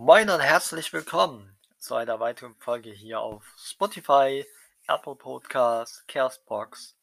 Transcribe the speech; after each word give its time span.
Moin 0.00 0.30
und 0.30 0.38
herzlich 0.38 0.92
willkommen 0.92 1.58
zu 1.76 1.96
einer 1.96 2.20
weiteren 2.20 2.54
Folge 2.54 2.92
hier 2.92 3.18
auf 3.18 3.44
Spotify, 3.58 4.46
Apple 4.86 5.16
Podcasts, 5.16 6.06
Castbox 6.06 6.96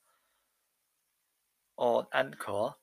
und 1.75 2.07
Anchor. 2.13 2.79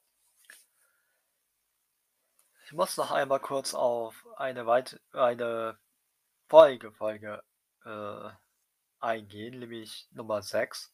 Ich 2.66 2.72
muss 2.74 2.98
noch 2.98 3.10
einmal 3.10 3.40
kurz 3.40 3.72
auf 3.72 4.27
eine, 4.36 4.66
weit 4.66 5.00
eine 5.14 5.78
Folge, 6.46 6.92
Folge 6.92 7.42
äh, 7.86 8.29
eingehen, 9.00 9.60
nämlich 9.60 10.08
Nummer 10.10 10.42
6. 10.42 10.92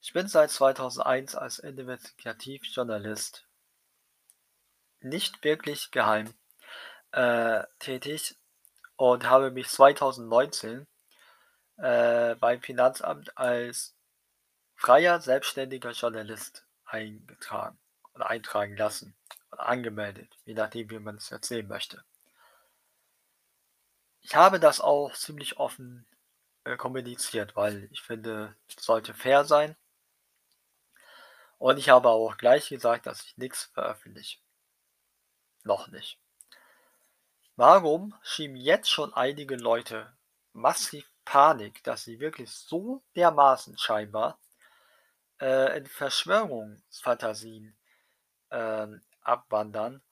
Ich 0.00 0.14
bin 0.14 0.26
seit 0.26 0.50
2001 0.50 1.34
als 1.34 1.58
Investigativjournalist 1.58 3.46
nicht 5.00 5.44
wirklich 5.44 5.90
geheim 5.90 6.32
äh, 7.16 7.64
tätig 7.78 8.36
und 8.96 9.28
habe 9.28 9.50
mich 9.50 9.68
2019 9.68 10.86
äh, 11.78 12.34
beim 12.36 12.60
Finanzamt 12.60 13.36
als 13.38 13.96
freier 14.74 15.20
selbstständiger 15.20 15.92
Journalist 15.92 16.66
eingetragen 16.84 17.78
oder 18.14 18.28
eintragen 18.28 18.76
lassen 18.76 19.16
oder 19.50 19.66
angemeldet, 19.66 20.28
je 20.44 20.52
nachdem, 20.52 20.90
wie 20.90 20.98
man 20.98 21.16
es 21.16 21.32
erzählen 21.32 21.66
möchte. 21.66 22.04
Ich 24.20 24.36
habe 24.36 24.60
das 24.60 24.80
auch 24.82 25.14
ziemlich 25.14 25.56
offen 25.56 26.06
äh, 26.64 26.76
kommuniziert, 26.76 27.56
weil 27.56 27.88
ich 27.92 28.02
finde, 28.02 28.54
es 28.68 28.84
sollte 28.84 29.14
fair 29.14 29.44
sein. 29.44 29.74
Und 31.58 31.78
ich 31.78 31.88
habe 31.88 32.10
auch 32.10 32.36
gleich 32.36 32.68
gesagt, 32.68 33.06
dass 33.06 33.22
ich 33.22 33.38
nichts 33.38 33.64
veröffentliche. 33.72 34.38
Noch 35.64 35.88
nicht. 35.88 36.20
Warum 37.58 38.14
schieben 38.22 38.56
jetzt 38.56 38.90
schon 38.90 39.14
einige 39.14 39.56
Leute 39.56 40.14
massiv 40.52 41.10
Panik, 41.24 41.82
dass 41.84 42.04
sie 42.04 42.20
wirklich 42.20 42.50
so 42.50 43.02
dermaßen 43.16 43.78
scheinbar 43.78 44.38
äh, 45.40 45.78
in 45.78 45.86
Verschwörungsfantasien 45.86 47.74
äh, 48.50 48.86
abwandern, 49.22 50.02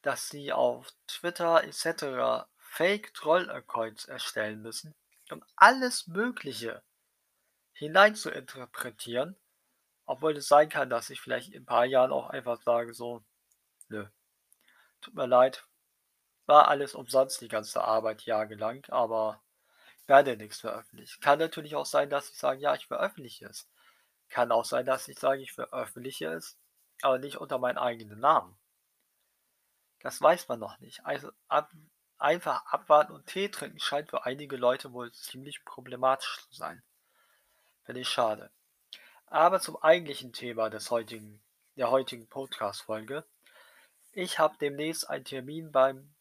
dass 0.00 0.30
sie 0.30 0.54
auf 0.54 0.90
Twitter 1.06 1.64
etc. 1.64 2.48
Fake-Troll-Accounts 2.56 4.06
erstellen 4.06 4.62
müssen, 4.62 4.94
um 5.30 5.44
alles 5.54 6.06
Mögliche 6.06 6.82
hinein 7.74 8.14
zu 8.14 8.30
interpretieren, 8.30 9.36
obwohl 10.06 10.34
es 10.38 10.48
sein 10.48 10.70
kann, 10.70 10.88
dass 10.88 11.10
ich 11.10 11.20
vielleicht 11.20 11.52
in 11.52 11.62
ein 11.62 11.66
paar 11.66 11.84
Jahren 11.84 12.10
auch 12.10 12.30
einfach 12.30 12.60
sage 12.62 12.94
so, 12.94 13.22
nö, 13.88 14.06
tut 15.02 15.14
mir 15.14 15.26
leid, 15.26 15.62
war 16.46 16.68
alles 16.68 16.94
umsonst, 16.94 17.40
die 17.40 17.48
ganze 17.48 17.82
Arbeit 17.82 18.22
jahrelang, 18.22 18.84
aber 18.88 19.42
werde 20.06 20.36
nichts 20.36 20.60
veröffentlichen. 20.60 21.20
Kann 21.20 21.38
natürlich 21.38 21.74
auch 21.74 21.86
sein, 21.86 22.10
dass 22.10 22.30
ich 22.30 22.38
sage, 22.38 22.60
ja, 22.60 22.74
ich 22.74 22.86
veröffentliche 22.86 23.46
es. 23.46 23.68
Kann 24.28 24.52
auch 24.52 24.64
sein, 24.64 24.86
dass 24.86 25.08
ich 25.08 25.18
sage, 25.18 25.42
ich 25.42 25.52
veröffentliche 25.52 26.26
es, 26.26 26.56
aber 27.02 27.18
nicht 27.18 27.36
unter 27.36 27.58
meinen 27.58 27.78
eigenen 27.78 28.20
Namen. 28.20 28.56
Das 30.00 30.20
weiß 30.20 30.48
man 30.48 30.60
noch 30.60 30.78
nicht. 30.78 31.04
Also 31.04 31.32
ab, 31.48 31.72
einfach 32.18 32.64
abwarten 32.66 33.12
und 33.12 33.26
Tee 33.26 33.48
trinken 33.48 33.80
scheint 33.80 34.10
für 34.10 34.24
einige 34.24 34.56
Leute 34.56 34.92
wohl 34.92 35.12
ziemlich 35.12 35.64
problematisch 35.64 36.38
zu 36.48 36.54
sein. 36.54 36.82
Finde 37.84 38.02
ich 38.02 38.08
schade. 38.08 38.50
Aber 39.26 39.60
zum 39.60 39.76
eigentlichen 39.82 40.32
Thema 40.32 40.70
des 40.70 40.90
heutigen, 40.90 41.42
der 41.76 41.90
heutigen 41.90 42.28
Podcast-Folge. 42.28 43.24
Ich 44.12 44.38
habe 44.38 44.56
demnächst 44.58 45.10
einen 45.10 45.24
Termin 45.24 45.72
beim 45.72 46.15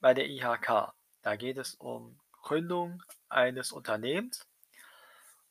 bei 0.00 0.14
der 0.14 0.28
IHK. 0.28 0.92
Da 1.22 1.36
geht 1.36 1.58
es 1.58 1.74
um 1.74 2.18
Gründung 2.42 3.02
eines 3.28 3.72
Unternehmens. 3.72 4.46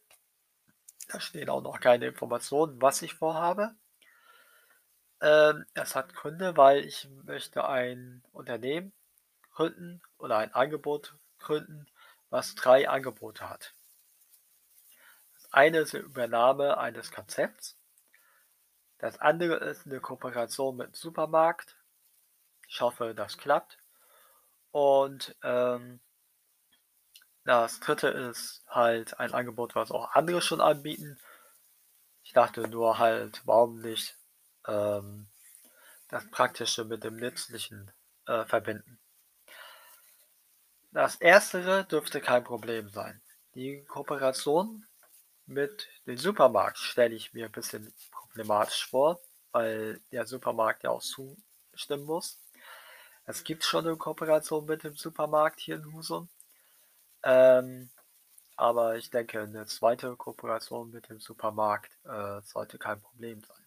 Da 1.09 1.19
stehen 1.19 1.51
auch 1.51 1.63
noch 1.63 1.81
keine 1.81 2.07
Informationen, 2.07 2.81
was 2.81 3.03
ich 3.03 3.15
vorhabe. 3.15 3.75
Ähm, 5.21 5.67
es 5.75 5.97
hat 5.97 6.15
Gründe, 6.15 6.57
weil 6.57 6.85
ich 6.85 7.09
möchte 7.25 7.69
ein 7.69 8.23
Unternehmen 8.33 8.93
gründen 9.53 10.01
oder 10.19 10.39
ein 10.39 10.55
Angebot 10.55 11.17
gründen, 11.39 11.89
was 12.31 12.55
drei 12.55 12.89
Angebote 12.89 13.51
hat. 13.51 13.75
Eine 15.51 15.79
ist 15.79 15.95
eine 15.95 16.05
Übernahme 16.05 16.79
eines 16.79 17.11
Konzepts. 17.11 17.77
Das 18.99 19.19
andere 19.19 19.57
ist 19.57 19.87
eine 19.87 20.01
Kooperation 20.01 20.77
mit 20.77 20.95
Supermarkt. 20.95 21.77
Ich 22.69 22.81
hoffe, 22.81 23.15
das 23.15 23.39
klappt. 23.39 23.79
Und 24.71 25.35
ähm, 25.43 26.01
das 27.45 27.81
dritte 27.81 28.09
ist 28.09 28.63
halt 28.69 29.19
ein 29.19 29.33
Angebot, 29.33 29.75
was 29.75 29.91
auch 29.91 30.13
andere 30.13 30.41
schon 30.43 30.61
anbieten. 30.61 31.19
Ich 32.23 32.33
dachte 32.33 32.69
nur 32.69 32.99
halt, 32.99 33.43
warum 33.45 33.81
nicht 33.81 34.17
ähm, 34.67 35.29
das 36.09 36.31
Praktische 36.31 36.85
mit 36.85 37.03
dem 37.03 37.17
Nützlichen 37.17 37.91
äh, 38.27 38.45
verbinden. 38.45 39.01
Das 40.93 41.17
erstere 41.17 41.85
dürfte 41.85 42.21
kein 42.21 42.45
Problem 42.45 42.89
sein. 42.89 43.23
Die 43.55 43.85
Kooperation 43.85 44.87
mit 45.51 45.89
dem 46.07 46.17
Supermarkt 46.17 46.79
stelle 46.79 47.15
ich 47.15 47.35
mir 47.35 47.47
ein 47.47 47.53
bisschen 47.53 47.93
problematisch 48.13 48.89
vor, 48.89 49.21
weil 49.53 50.01
der 50.13 50.27
Supermarkt 50.27 50.85
ja 50.85 50.91
auch 50.91 51.03
zustimmen 51.03 52.05
muss. 52.05 52.39
Es 53.27 53.45
gibt 53.45 53.65
schon 53.65 53.87
eine 53.87 53.97
Kooperation 53.97 54.65
mit 54.65 54.85
dem 54.85 54.97
Supermarkt 54.97 55.61
hier 55.61 55.77
in 55.77 55.93
Husum. 55.93 56.29
Ähm, 57.23 57.91
aber 58.57 58.97
ich 58.97 59.11
denke, 59.11 59.41
eine 59.41 59.67
zweite 59.67 60.17
Kooperation 60.17 60.91
mit 60.91 61.09
dem 61.09 61.21
Supermarkt 61.21 61.93
äh, 62.05 62.41
sollte 62.43 62.79
kein 62.79 63.01
Problem 63.01 63.43
sein. 63.43 63.67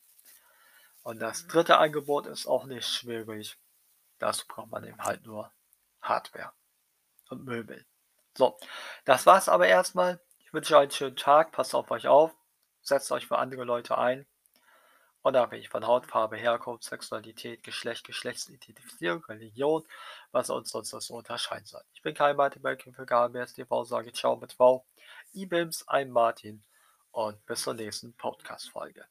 Und 1.03 1.19
das 1.19 1.47
dritte 1.47 1.77
Angebot 1.77 2.27
ist 2.27 2.47
auch 2.47 2.65
nicht 2.65 2.87
schwierig. 2.87 3.57
Dazu 4.19 4.45
braucht 4.47 4.71
man 4.71 4.85
eben 4.85 5.03
halt 5.03 5.25
nur 5.25 5.51
Hardware 6.01 6.53
und 7.29 7.43
Möbel. 7.43 7.85
So, 8.37 8.57
das 9.03 9.25
war's 9.25 9.49
aber 9.49 9.67
erstmal. 9.67 10.19
Ich 10.53 10.55
wünsche 10.55 10.75
euch 10.75 10.81
einen 10.83 10.91
schönen 10.91 11.15
Tag, 11.15 11.51
passt 11.51 11.73
auf 11.73 11.89
euch 11.89 12.07
auf, 12.07 12.31
setzt 12.83 13.11
euch 13.11 13.25
für 13.25 13.39
andere 13.39 13.63
Leute 13.63 13.97
ein. 13.97 14.27
Unabhängig 15.23 15.67
von 15.67 15.87
Hautfarbe, 15.87 16.37
Herkunft, 16.37 16.83
Sexualität, 16.83 17.63
Geschlecht, 17.63 18.05
Geschlechtsidentifizierung, 18.05 19.25
Religion, 19.25 19.83
was 20.31 20.51
uns 20.51 20.69
sonst 20.69 20.91
so 20.91 21.15
unterscheiden 21.15 21.65
soll. 21.65 21.81
Ich 21.95 22.03
bin 22.03 22.13
kein 22.13 22.35
Mathematiker 22.35 22.93
für 22.93 23.07
GmbS 23.07 23.55
TV, 23.55 23.83
sage 23.83 24.13
Ciao 24.13 24.35
mit 24.35 24.53
V, 24.53 24.85
IBIMS, 25.33 25.87
ein 25.87 26.11
Martin 26.11 26.63
und 27.09 27.43
bis 27.47 27.63
zur 27.63 27.73
nächsten 27.73 28.13
Podcast-Folge. 28.13 29.07